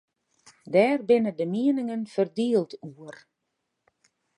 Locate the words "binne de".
1.07-1.45